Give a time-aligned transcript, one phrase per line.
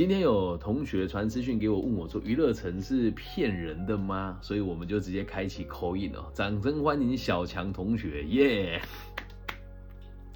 [0.00, 4.38] 今天有同学传私讯给我，问我说娱乐城是骗人的吗？
[4.40, 8.80] 所以我们就直接开启口音哦，掌声欢迎小强同学，耶！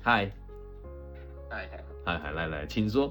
[0.03, 0.31] 嗨，
[1.49, 1.67] 嗨
[2.05, 3.11] 嗨嗨，来来，请说。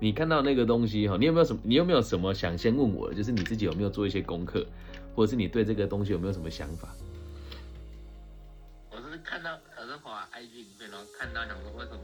[0.00, 1.60] 你看到那个东西哈，你有没有什么？
[1.62, 3.14] 你有没有什么想先问我的？
[3.14, 4.66] 就是你自己有没有做一些功课，
[5.14, 6.88] 或者是你对这个东西有没有什么想法？
[8.90, 12.00] 我是看到我是滑 IG 里面，然后看到想说为什么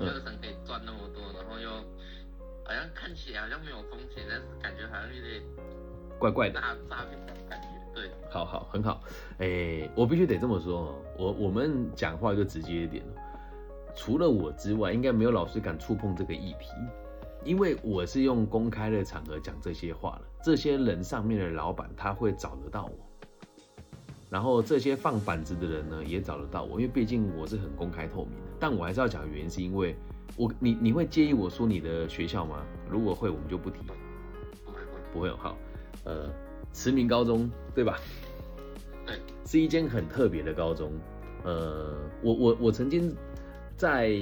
[0.00, 1.68] 娱乐城可以赚那么多，然后又
[2.70, 5.42] 好像看起来好像没有风险，但是感觉好像有点
[6.20, 7.66] 怪怪的诈诈骗的感觉。
[7.92, 9.02] 对，好好很好。
[9.38, 13.02] 哎，我必须得这么说哦，我我们讲话就直接一点
[13.96, 16.68] 除了我之外，应该没有老师敢触碰这个议题，
[17.44, 20.22] 因为我是用公开的场合讲这些话了。
[20.40, 22.92] 这些人上面的老板他会找得到我，
[24.30, 28.46] 然后这些放板子的人呢也找得到我，因为毕竟我是很公开透明的。
[28.60, 29.96] 但我还是要讲原因，是因为
[30.36, 32.64] 我你你会介意我说你的学校吗？
[32.90, 33.78] 如果会，我们就不提。
[34.64, 35.56] 不会不会不会好，
[36.04, 36.30] 呃，
[36.72, 37.98] 慈明高中对吧？
[39.06, 40.92] 对，是一间很特别的高中。
[41.44, 43.14] 呃，我我我曾经。
[43.76, 44.20] 在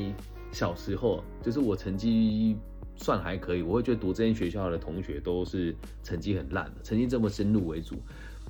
[0.53, 2.57] 小时候，就是我成绩
[2.95, 7.97] 算还可以，我会觉得读这间学校的同学都是成绩很烂的，成绩这么深入为主。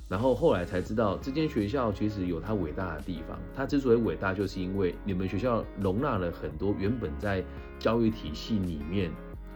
[0.09, 3.39] 然后后来才知道，这间学校其实有它伟大的地方。
[3.55, 7.41] 它之所以伟大，就是因为你们学校容纳了很多原本在
[7.77, 9.09] 教育体系里面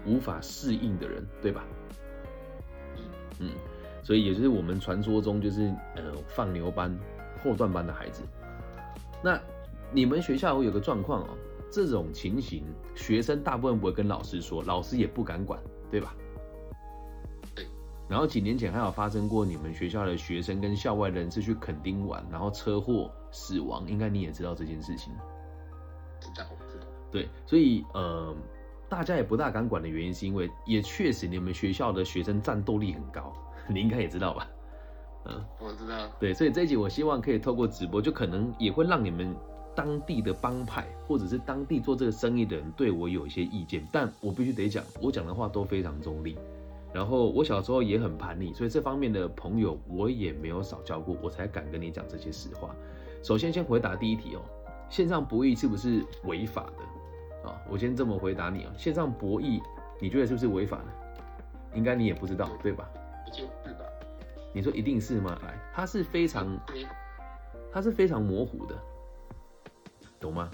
[0.06, 1.66] 无法适应的人，对吧？
[3.40, 3.50] 嗯，
[4.04, 5.64] 所以也就是我们传说中就是
[5.96, 6.98] 呃放牛班、
[7.44, 8.22] 后段班的孩子。
[9.22, 9.38] 那。
[9.96, 11.38] 你们学校会有个状况哦，
[11.70, 12.64] 这种情形，
[12.96, 16.16] 学生大部分不会跟老师说，老师也不敢管，对吧？
[18.14, 18.16] 对。
[18.16, 25.12] 然后几年前还有发生过，你们学校的学生跟校外人士去垦丁玩，然后车祸死亡，应该你也知道这件事情。
[26.20, 26.86] 知道，知道。
[27.12, 28.36] 对，所以呃，
[28.88, 33.34] 大家也不大敢管的原因，是因为也确实你们学校的学生战斗力很高，
[33.68, 34.48] 你应该也知道吧？
[35.26, 36.08] 嗯，我知道。
[36.20, 39.36] 对，所以这一集我希望可以透过直播，就可能也会让你们。
[39.76, 46.38] 当地的帮派，或者是当地做这个生意的人对我有一些意见，但我必须得讲，我讲的话都非常中立。
[46.94, 52.76] 然后我小时候也很叛逆，所以这方面的朋友我也没有少交过，我才敢跟你讲这些实话。
[53.24, 54.42] 首先，先回答第一题哦，
[54.90, 57.50] 线上博弈是不是违法的？
[57.50, 59.60] 啊，我先这么回答你哦，线上博弈
[60.00, 60.86] 你觉得是不是违法的？
[61.76, 62.88] 应该你也不知道对吧？
[63.26, 63.86] 一定是吧？
[64.54, 65.36] 你说一定是吗？
[65.42, 66.56] 来，它是非常，
[67.72, 68.76] 它是非常模糊的。
[70.20, 70.50] 懂吗？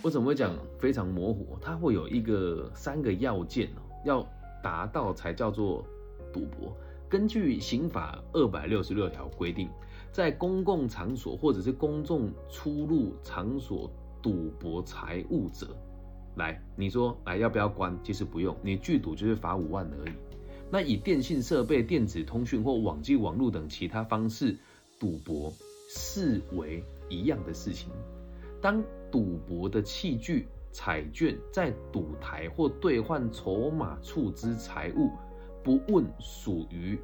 [0.00, 1.58] 我怎么会讲非常模糊？
[1.60, 4.26] 它会有一个三个要件哦，要
[4.62, 5.84] 达到才叫做
[6.32, 6.74] 赌博。
[7.08, 9.68] 根据刑法二百六十六条规定，
[10.10, 13.90] 在公共场所或者是公众出入场所
[14.22, 15.76] 赌博财物者，
[16.36, 17.94] 来，你说来要不要关？
[18.02, 20.14] 其实不用，你拒赌就是罚五万而已。
[20.70, 24.56] 那以电信设备、电子通讯或网际网络等其他方式
[24.98, 25.52] 赌博，
[25.90, 27.90] 视为一样的事情。
[28.62, 35.10] 当赌博的器具、彩券在赌台或兑换筹码处之财物，
[35.62, 36.98] 不问属于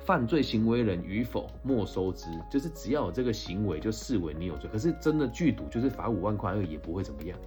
[0.00, 2.28] 犯罪行为人与否，没收之。
[2.50, 4.68] 就是只要有这个行为，就视为你有罪。
[4.70, 7.38] 可是真的拒赌，就是罚五万块，也不会怎么样。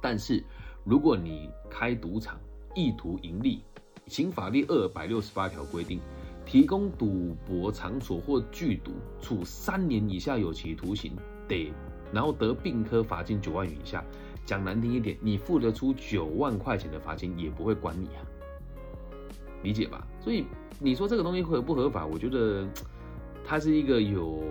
[0.00, 0.42] 但是
[0.84, 2.40] 如果你开赌场，
[2.74, 3.62] 意图盈利，
[4.06, 6.00] 刑法第二百六十八条规定，
[6.46, 11.12] 提供赌博场所或拒赌，处三年以下有期徒刑，
[11.46, 11.70] 得。
[12.12, 14.04] 然后得病科罚金九万元以下，
[14.44, 18.20] 讲难听一点，你付得出九万块钱的罚金也不会管你啊，
[19.62, 20.06] 理解吧？
[20.20, 20.44] 所以
[20.78, 22.04] 你说这个东西合不合法？
[22.06, 22.66] 我觉得
[23.44, 24.42] 它是一个有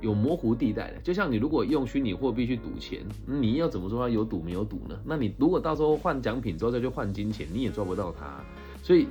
[0.00, 1.00] 有模糊地带的。
[1.00, 5.00] 就像你如果用虚拟货币去赌钱，你要怎么说它有赌没有赌呢？
[5.04, 8.44] 那你如果到时候换奖品之后再去换金钱，你也抓不到它。
[8.82, 9.08] 所以。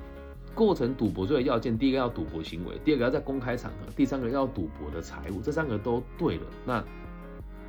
[0.55, 6.83] 构成赌博罪的要件，第一个要赌博行为，第二个要在公开场合，第三个要赌博的财物，这三个都对了，那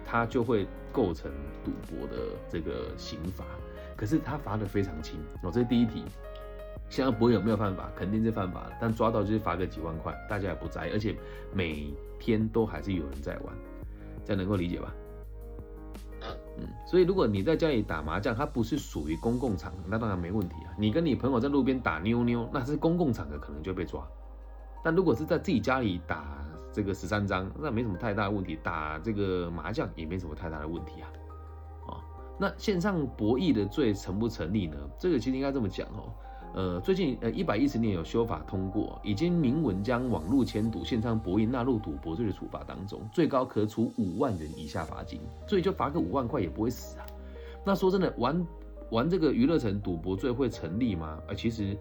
[0.05, 1.31] 他就会构成
[1.65, 2.17] 赌博的
[2.49, 3.45] 这个刑罚。
[3.97, 6.05] 可是他罚的非常轻哦，这是第一题。
[6.91, 7.91] 现在博有没有犯法？
[7.97, 11.17] 肯定是犯法，但抓到就是罚个几万块，大家也不在意，而且
[11.53, 13.55] 每天都还是有人在玩，
[14.25, 14.95] 这样能够理解吧？
[16.87, 20.75] 所以如果你在家里打麻将，它不是属于公共场合，那当然没问题啊。
[20.79, 24.07] 你跟你朋友在路边打妞妞，那是公共场合，可能就被抓。
[24.83, 28.59] 但如果是在自己家里打这个十三张，那没什么太大的问题。
[28.63, 31.09] 打这个麻将也没什么太大的问题啊。
[31.89, 31.97] 哦，
[32.39, 34.77] 那线上博弈的罪成不成立呢？
[34.99, 36.13] 这个其实应该这么讲哦。
[36.55, 47.07] 呃，最近呃一百一十年有修法通过，已经明文将网络签赌、线上博弈纳入赌博罪的处罚当中，最高可处五万元以下罚金，所以就罚个五万块也不会死啊。
[47.65, 48.47] 那说真的，玩
[48.91, 51.19] 玩这个娱乐城赌博罪会成立吗？
[51.27, 51.77] 呃，其实，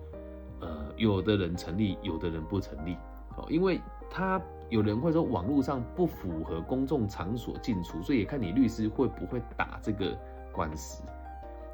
[0.60, 2.96] 呃，有的人成立，有的人不成立。
[3.38, 3.80] 哦，因为
[4.10, 10.18] 他有人会说网络上不符合公众场所进出，所以也看你律师会不会打这个
[10.52, 11.04] 官司，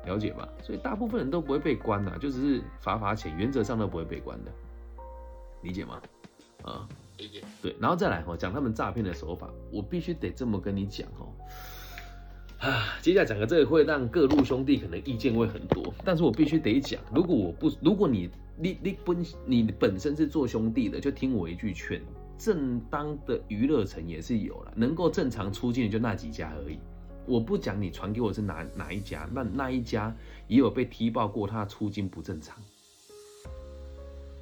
[0.09, 0.49] 了解吧？
[0.63, 4.51] 所以大部分人都不会被关呐，就只是罚罚钱，原则上都不会被关的，
[5.61, 6.01] 理解吗？
[6.63, 7.43] 啊，理解。
[7.61, 11.29] 对，然后再来哦，讲他们诈骗的手法，我必须得这么跟你讲哦。
[12.57, 22.01] 啊，接下来讲的这个会让各路兄弟可能意见会很多，但是我必须得讲，如果我不，如果你你你本你本身是做兄弟的，就听我一句劝，
[22.37, 26.79] 正当的娱乐城也是有了，能够正常出境的就那几家而已。
[27.25, 30.15] 我不讲你传给我是哪哪一家，那那一家
[30.47, 32.57] 也有被踢爆过，他出金不正常。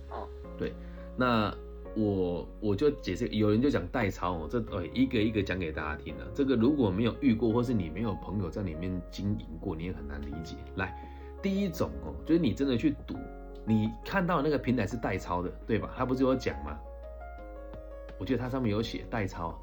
[0.10, 0.28] 哦，
[0.58, 0.74] 对，
[1.16, 1.54] 那。
[1.96, 6.28] 我我就解释，有人就讲代抄哦，这呃一个一个讲给大家听了。
[6.36, 10.56] 这个如果没有遇过，或是你没有朋友在里面经营过，你也很难理解。
[10.76, 10.96] 来，
[11.42, 13.16] 第一种哦，就是你真的去赌，
[13.66, 15.92] 你看到那个平台是代抄的，对吧？
[15.98, 16.78] 他不是有讲吗？
[18.20, 19.60] 我记得它上面有写代抄。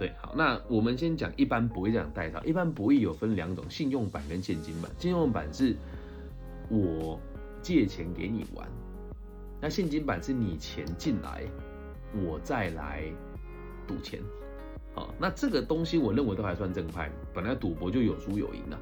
[0.00, 4.90] 对，好，那我们先讲一般不会讲代抄，一般不会有分两种，信用版跟现金版。
[4.98, 5.76] 信用版是
[6.70, 7.20] 我
[7.60, 8.66] 借钱给你玩。
[9.60, 11.44] 那现金版是你钱进来，
[12.24, 13.04] 我再来
[13.86, 14.18] 赌钱，
[14.94, 17.12] 好，那这个东西我认为都还算正派。
[17.34, 18.78] 本来赌博就有输有赢的，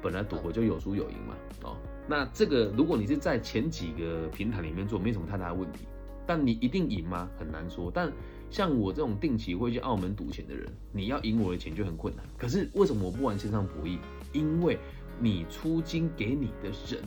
[0.00, 1.76] 本来赌博就有输有赢嘛，哦，
[2.06, 5.80] 那这个如果你是在前几个平台里面做，没什么太大的问题。
[6.28, 7.28] 但你一定赢吗？
[7.36, 7.90] 很难说。
[7.92, 8.12] 但
[8.50, 12.24] 像我这种定期会去澳门赌钱的人，你要赢我的钱就很困难。
[12.36, 13.98] 可是为什么我不玩线上博弈？
[14.32, 14.78] 因为
[15.20, 17.02] 你出金给你的人，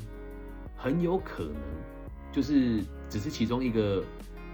[0.75, 1.55] 很有可能。
[2.31, 4.01] 就是只是其中一个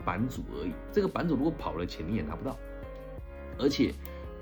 [0.04, 2.58] 版主而已，这个版主如果跑了钱你也拿不到，
[3.60, 3.94] 而且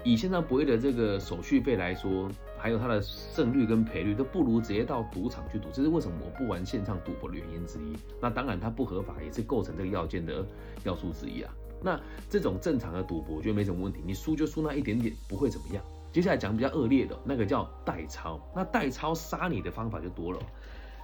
[0.06, 7.98] 以线上博弈的这个手续费来说，还有它的胜率跟赔率都不如直接到赌场去赌，这是为什么我不玩线上赌博的原因之一。
[8.22, 10.48] 那当然它不合法也是构成这个要件的
[10.86, 11.54] 要素之一啊。
[11.86, 15.84] 那这种正常的赌博我觉得没什么问题，你输就输那一点点，不会怎么样。
[16.12, 20.40] 接下来讲比较恶劣的那个叫代抄，那代抄杀你的方法就多了。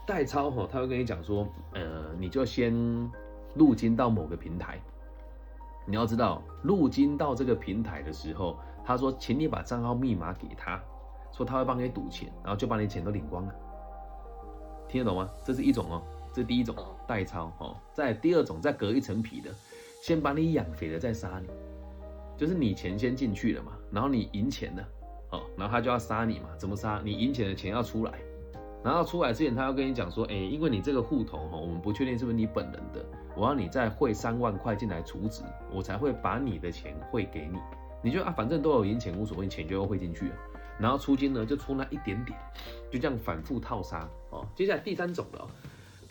[0.07, 2.73] 代抄哈，他会跟你讲说，呃，你就先
[3.53, 4.81] 入金到某个平台。
[5.85, 10.81] 你要知道，入金到这个平台的时候，他说，请你把账号密码给他，
[11.31, 13.53] 说他会帮你赌钱，然后就把你钱都领光了。
[14.87, 15.29] 听得懂吗？
[15.45, 16.01] 这是一种哦，
[16.33, 16.75] 这第一种
[17.07, 17.75] 代抄哦。
[17.93, 19.51] 在第二种，再隔一层皮的，
[20.01, 21.47] 先把你养肥了再杀你，
[22.35, 24.83] 就是你钱先进去了嘛，然后你赢钱了，
[25.29, 26.49] 哦，然后他就要杀你嘛？
[26.57, 26.99] 怎么杀？
[27.05, 28.13] 你赢钱的钱要出来。
[28.83, 33.05] 然后出来之前，他要跟你讲说，哎，因为你这个户头哈，我们不确定是不是你本人的，
[33.35, 37.59] 我要你再汇三万块进来储值，我才会把你的钱汇给你。
[38.01, 40.31] 你就啊，反正都有赢钱无所谓，钱就要汇进去。
[40.79, 42.35] 然后出金呢，就出那一点点，
[42.89, 44.43] 就这样反复套杀哦。
[44.55, 45.47] 接下来第三种了，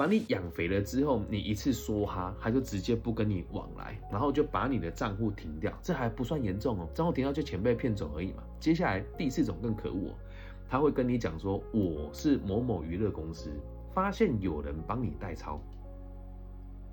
[0.00, 8.43] 把你养肥了之后，你一次梭哈，他就直接不跟你往来，然后就把你的账户停掉，这还不算严重哦，账户停掉就钱被骗走而已嘛。
[8.58, 10.14] 接下来第四种更可恶。
[10.70, 13.50] 他会跟你讲说，我是某某娱乐公司，
[13.93, 15.61] 发现有人帮你代抄，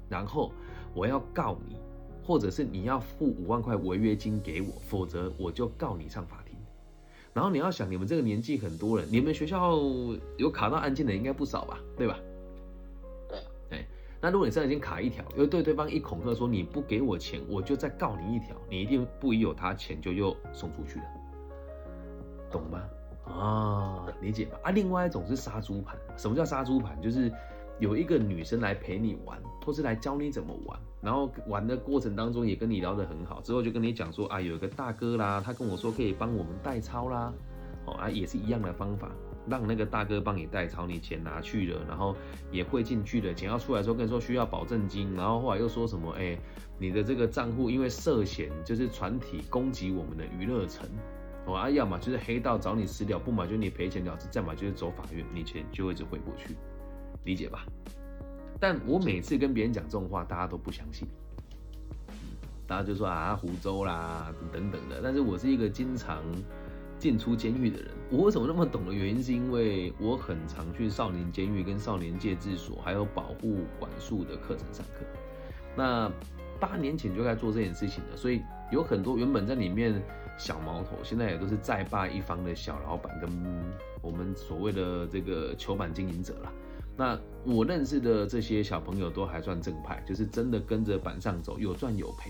[0.10, 0.52] 然后
[0.94, 1.78] 我要告你，
[2.22, 6.58] 或者是你要付五万块违约金给我，否则我就告你上法庭。
[7.34, 9.78] 然后你要想，你们这个年纪很多人，你们学校
[10.38, 12.20] 有卡到案件的应该不少吧，对吧？
[14.20, 21.06] 那如果你身上已经卡一条，又对对方一恐吓说你不给我钱，我就再告你一条，你一定不疑有他，钱就又送出去了，
[22.52, 22.82] 懂吗？
[23.26, 24.58] 啊，理解吧？
[24.64, 25.98] 啊，另外一种是杀猪盘。
[26.16, 27.00] 什么叫杀猪盘？
[27.02, 27.32] 就是
[27.78, 37.34] 有一个女生来陪你玩，或是来教你怎么玩，然后玩的过程当中也跟你聊得很好，之后就跟你讲说啊，有一个大哥啦，他跟我说可以帮我们代抄啦，
[37.86, 39.12] 哦啊，也是一样的方法，
[39.50, 42.16] 让那个大哥帮你代抄，你钱拿去了，然后
[42.52, 46.38] 也汇进去了，钱要出来的时候跟你说需要保证金，然后后来又说什么，哎，
[46.78, 50.88] 你的这个账户因为涉嫌就是船体攻击我们的娱乐城。
[51.48, 56.58] 啊，要么就是黑道找你私了，不嘛就你赔钱了事，再嘛就是走法院，你钱就会一直回过去，
[57.24, 57.66] 理解吧？
[58.60, 61.08] 但我每次跟别人讲这种话，大家都不相信，
[62.68, 65.00] 大家就说啊，湖州啦等等的。
[65.02, 66.22] 但是我是一个经常
[67.00, 75.06] 进出监狱的人，我为什么那么懂的原因，是因为我很常去少年监狱、跟少年戒治所，还有保护管束的课程上课。
[75.76, 76.12] 那
[76.60, 80.02] 八年前就在做这件事情了，所以有很多原本在里面。
[80.40, 83.28] 小毛头现在也都是在霸一方的小老板，跟
[84.04, 86.54] 我们所谓的这个球板经营者了。
[86.96, 92.30] 那我认识的这些小朋友都还算正派，就是真的跟着板上走，有赚有赔。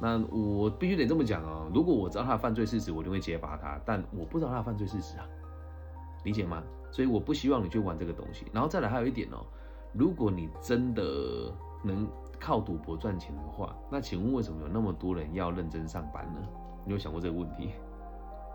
[0.00, 5.26] 那我必须得这么讲哦，如果我知道他的犯罪事实，我就会揭发他，但我不知道他的犯罪事实啊，
[6.24, 6.62] 理解吗？
[6.92, 8.46] 所以我不希望你去玩这个东西。
[8.52, 9.44] 然后再来还有一点哦，
[9.92, 11.52] 如果你真的
[11.82, 16.40] 能靠赌博赚钱的话，那请问为什么有那么多人要认真上班呢？
[16.86, 17.72] 你有想过这个问题，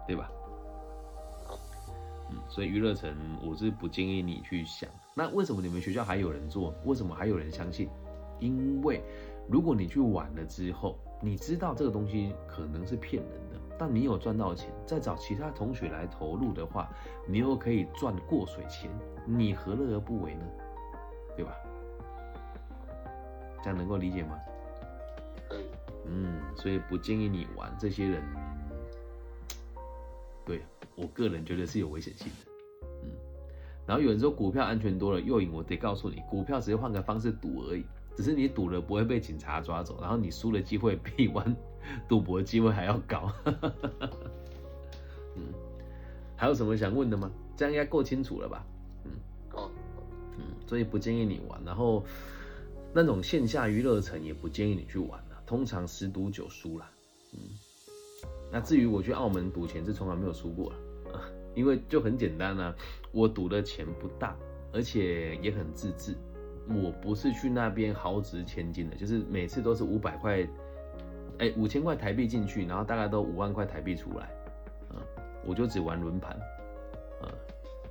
[0.08, 0.32] 对吧？
[2.32, 3.14] 嗯，所以娱乐城
[3.46, 4.90] 我是不建议你去想。
[5.14, 6.74] 那为什么你们学校还有人做？
[6.86, 7.90] 为什么还有人相信？
[8.40, 9.04] 因为
[9.48, 16.90] 如果你去玩了之后，你知道这个东西可能是骗人的，但你有赚到钱，再找其他同学来投入的话，
[17.28, 18.90] 你又可以赚过水钱，
[19.26, 20.46] 你何乐而不为呢？
[21.36, 21.52] 对吧？
[23.64, 24.40] 这样能够理解吗？
[26.06, 28.22] 嗯，所以不建议你玩这些人。
[30.46, 30.62] 对
[30.96, 32.52] 我个人觉得是有危险性的。
[33.04, 33.12] 嗯，
[33.88, 37.86] 然后有人说股票安全多了，诱引我得告诉你，股票只是换个方式赌而已。
[38.16, 41.56] 只是你赌了不会被警察抓走，然后你输的机会比玩
[42.08, 43.32] 赌博的机会还要高。
[45.36, 45.44] 嗯，
[46.36, 47.32] 还有什么想问的吗？
[47.58, 48.66] 这样应该够清楚了吧？
[49.06, 49.12] 嗯，
[49.50, 49.72] 够。
[50.38, 52.04] 嗯，所以不建议你玩，然后
[52.94, 56.90] 那种线下娱乐城也不建议你去玩了，通常十赌九输啦。
[57.34, 57.40] 嗯，
[58.52, 60.80] 那至于我去澳门赌钱是从来没有输过了，
[61.56, 62.76] 因为就很简单啊，
[63.12, 64.36] 我赌的钱不大，
[64.72, 66.16] 而且也很自制。
[66.68, 70.48] 我不是去那边豪值千金的，就是每次都是五百块，
[71.40, 74.30] 哎，五千块台币进去，然后大概都五万块台币出来，
[74.92, 74.98] 嗯，
[75.46, 76.40] 我就只玩轮盘，
[77.22, 77.30] 呃，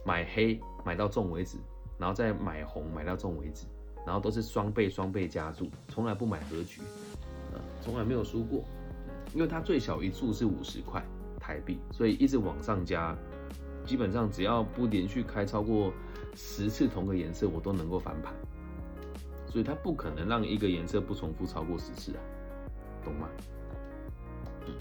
[0.05, 1.59] 买黑买到中为止，
[1.99, 3.67] 然后再买红买到中为止，
[4.07, 6.81] 然后都是双倍双倍加注，从来不买和局，
[7.83, 8.65] 从来没有输过，
[9.35, 11.05] 因为它最小一注是五十块
[11.39, 13.15] 台币，所以一直往上加，
[13.85, 15.93] 基本上只要不连续开超过
[16.35, 18.33] 十次同个颜色，我都能够翻盘。
[19.53, 22.21] 所以它不可能让一个颜色不重复超过十次啊，
[23.05, 23.29] 懂吗？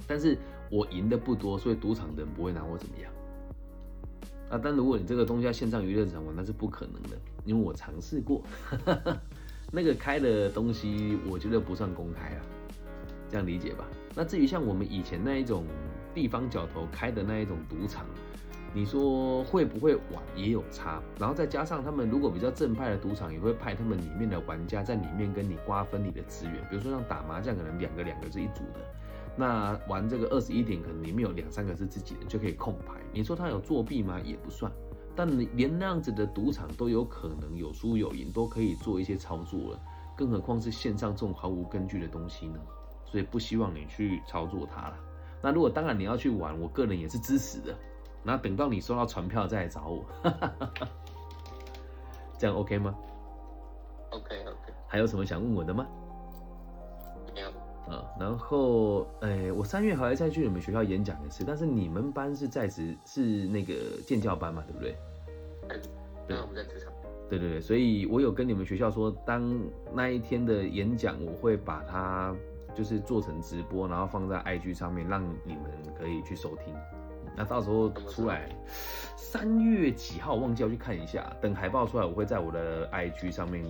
[0.08, 0.38] 但是
[0.70, 3.12] 我赢的不多，所以赌场的人不会拿我怎么样。
[4.50, 8.42] 啊，但如果你这个东西要线上娱乐场玩，那是不可能的，因为我尝试过，
[9.74, 12.42] 那个开的东西我觉得不算公开啊，
[13.30, 13.86] 这样理解吧？
[14.16, 15.66] 那至于像我们以前那一种
[16.14, 18.06] 地方角头开的那一种赌场。
[18.74, 26.56] 你说会不会玩也有差，然后再加上他们如果比较正派的赌场，也会派他们里面的玩家在里面跟你瓜分你的资源。
[26.70, 28.80] 比如说像打麻将，可能两个两个是一组的，
[29.36, 32.94] 那玩这个二十一点，可能里面有两三个是自己的，就可以控牌。
[33.12, 34.18] 你说他有作弊吗？
[34.24, 34.72] 也不算，
[35.16, 39.80] 但连那样子的赌场都有可能有输有赢，都可以做一些操作了，
[40.16, 42.60] 更何况是线上这种毫无根据的东西呢？
[43.04, 44.98] 所以不希望你去操作它了。
[45.44, 47.78] 那如果当然你要去玩，我个人也是支持的。
[48.24, 50.06] 那等到你收到船票再来找我，
[52.38, 52.96] 这样 OK 吗
[54.12, 54.74] ？OK OK。
[54.88, 55.88] 还有什么想问我的吗？
[57.34, 57.50] 没有。
[57.92, 63.74] 啊，然后，哎，我三月还要再去你们学校演讲一次，但是你们班是在职是那个
[64.06, 64.96] 建教班嘛，对不对？
[66.28, 66.92] 对，我们在职场。
[67.30, 69.60] 对对对，所以我有跟你们学校说，当
[69.94, 72.36] 那一天的演讲，我会把它
[72.76, 75.64] 就是做成直播，然后放在 IG 上面，让你们
[75.98, 76.74] 可以去收听。
[77.36, 78.50] 那到时候出来，
[79.16, 81.36] 三月几号忘记要去看一下。
[81.42, 83.64] 等海报出来，我会在我的 IG 上面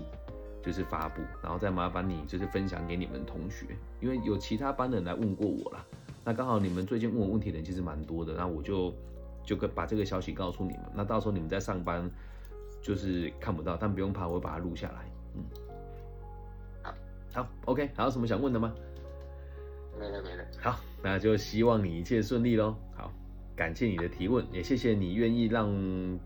[0.62, 3.66] 就是发布，然后再麻烦你就是分享给你们同学，
[4.00, 5.86] 因为有其他班的人来问过我啦。
[6.24, 8.94] 那刚好你们最近问我问题的人其实蛮多的，那我就
[9.44, 10.82] 就跟把这个消息告诉你们。
[10.94, 12.10] 那到时候你们在上班
[12.82, 15.12] 就是看不到，但不用怕，我会把它录下来。
[15.36, 15.44] 嗯，
[16.84, 16.94] 好，
[17.34, 18.74] 好，OK，还有什么想问的吗？
[20.00, 20.44] 没了没了。
[20.60, 22.76] 好，那就希望你一切顺利喽。
[22.96, 23.12] 好。
[23.62, 25.70] 感谢你的提问，也谢谢你愿意让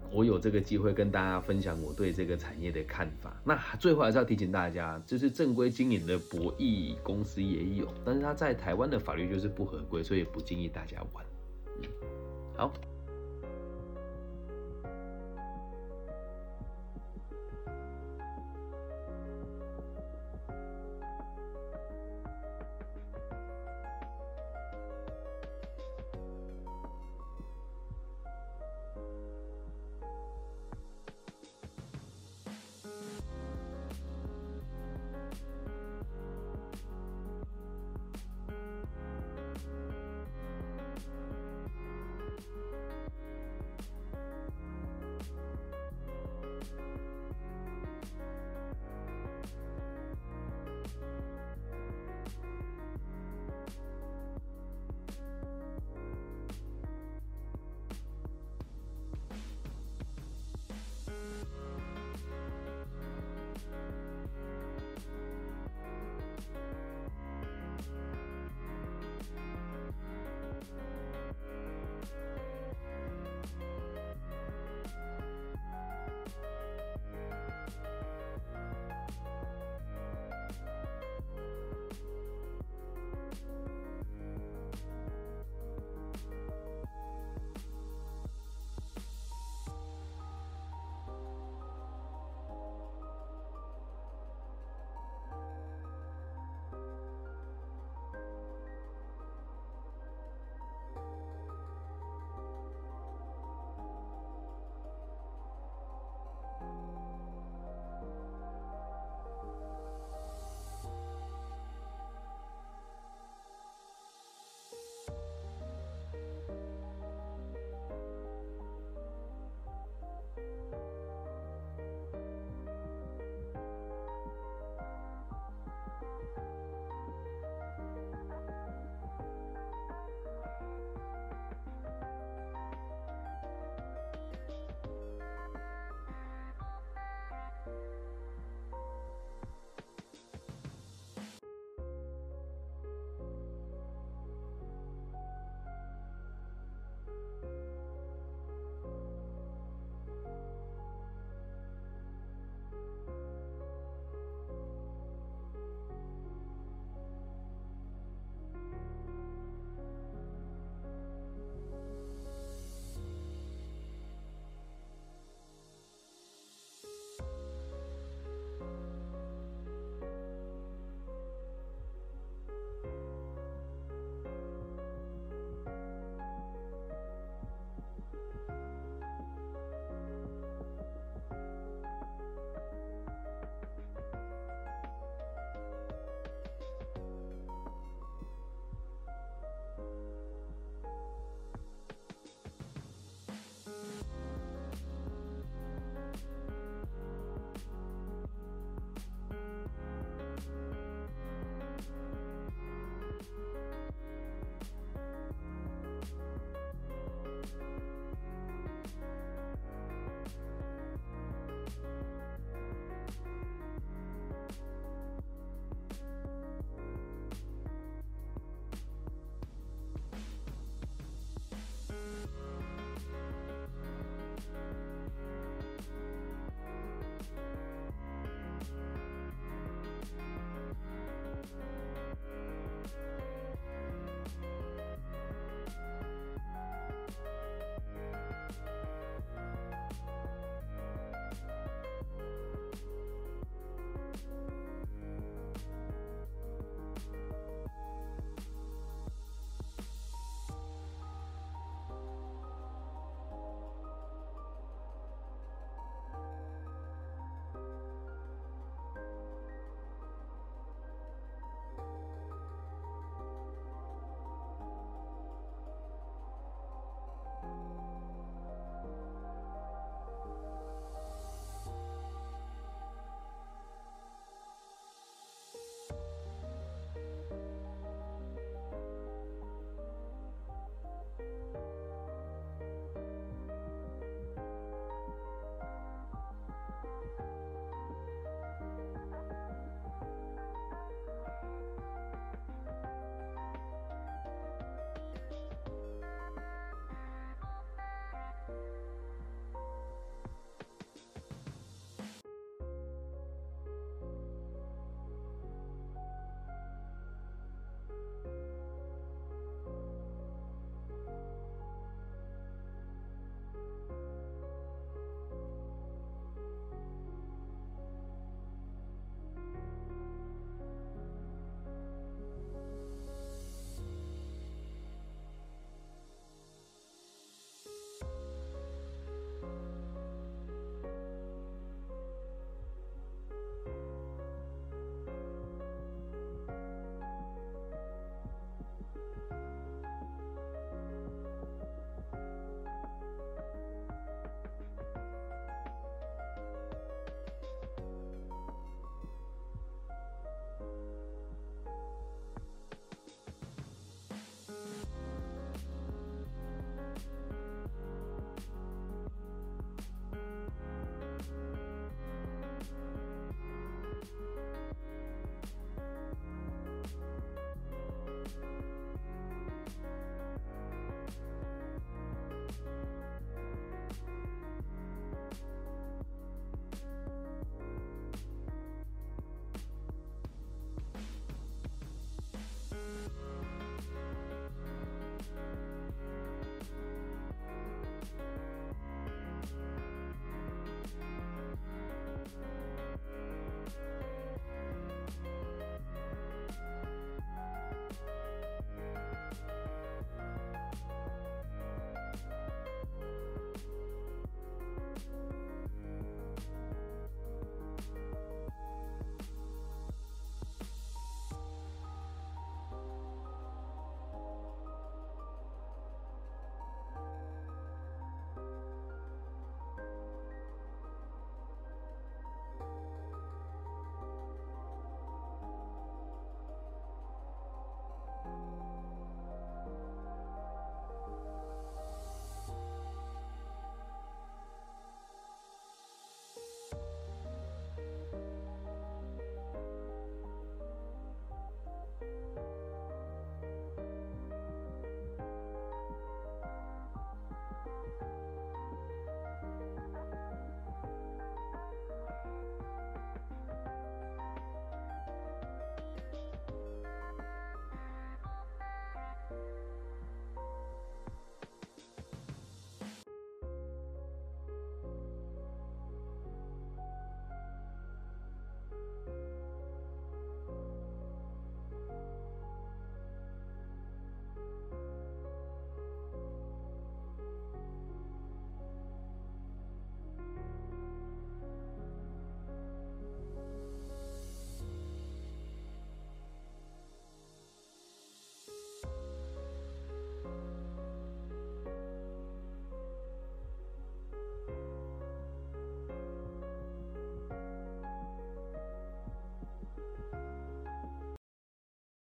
[0.10, 3.36] 我有这个机会跟大家分享我对这个产业的看法。
[3.44, 11.26] 那最后还是要提醒大家，就是正规经营的博弈公司也有，但是它在台湾的法律就是不合规，所以不建议大家玩。
[11.82, 11.90] 嗯，
[12.56, 12.72] 好。